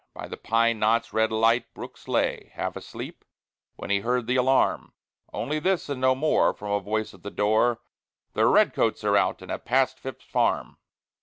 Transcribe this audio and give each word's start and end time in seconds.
By 0.15 0.27
the 0.27 0.35
pine 0.35 0.79
knot's 0.79 1.13
red 1.13 1.31
light 1.31 1.75
Brooks 1.75 2.07
lay, 2.07 2.51
half 2.55 2.75
asleep, 2.75 3.23
when 3.75 3.91
he 3.91 3.99
heard 3.99 4.25
the 4.25 4.35
alarm, 4.35 4.93
Only 5.31 5.59
this, 5.59 5.89
and 5.89 6.01
no 6.01 6.15
more, 6.15 6.55
from 6.55 6.71
a 6.71 6.79
voice 6.79 7.13
at 7.13 7.21
the 7.21 7.29
door: 7.29 7.81
"The 8.33 8.47
Red 8.47 8.73
Coats 8.73 9.03
are 9.03 9.15
out, 9.15 9.43
and 9.43 9.51
have 9.51 9.63
passed 9.63 9.99
Phips's 9.99 10.27
farm." 10.27 10.79